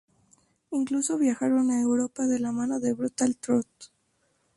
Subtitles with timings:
[0.71, 3.91] Incluso viajaron a Europa de la mano de Brutal Truth.